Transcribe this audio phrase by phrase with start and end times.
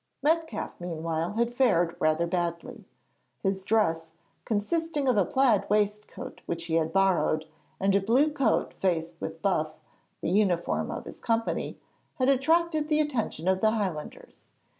[0.23, 2.85] Metcalfe meanwhile had fared rather badly.
[3.43, 4.13] His dress,
[4.45, 7.45] consisting of a plaid waistcoat which he had borrowed,
[7.79, 9.73] and a blue coat faced with buff,
[10.21, 11.77] the uniform of his company,
[12.15, 14.47] had attracted the attention of the Highlanders.